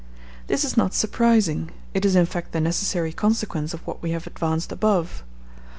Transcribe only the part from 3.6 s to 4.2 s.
of what we